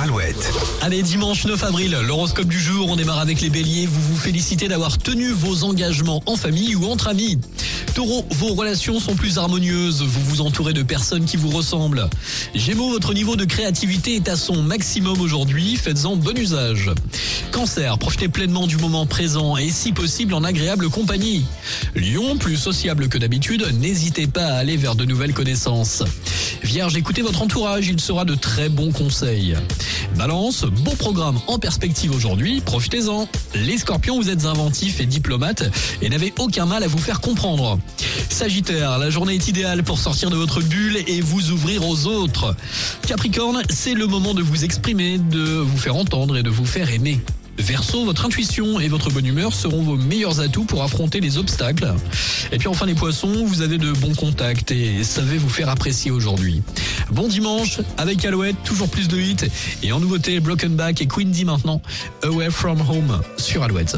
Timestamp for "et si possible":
19.56-20.34